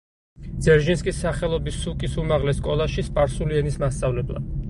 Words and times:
ძერჟინსკის 0.67 1.19
სახელობის 1.25 1.77
სუკის 1.83 2.17
უმაღლეს 2.25 2.59
სკოლაში 2.61 3.07
სპარსული 3.11 3.61
ენის 3.63 3.81
მასწავლებლად. 3.85 4.53